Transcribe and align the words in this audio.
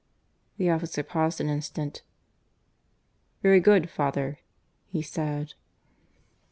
The 0.57 0.71
officer 0.71 1.03
paused 1.03 1.39
an 1.39 1.47
instant. 1.47 2.01
"Very 3.43 3.59
good, 3.59 3.87
father," 3.87 4.39
he 4.87 5.03
said. 5.03 5.53